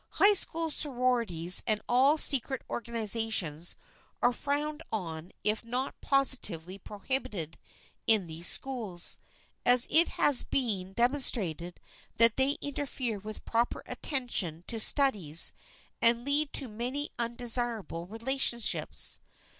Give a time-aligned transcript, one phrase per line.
[0.13, 3.77] High school sororities and all secret organizations
[4.19, 7.59] are frowned on if not positively prohibited
[8.07, 9.19] in these schools,
[9.63, 11.79] as it has been demonstrated
[12.17, 15.53] that they interfere with proper attention to studies
[16.01, 19.19] and lead to many undesirable relationships.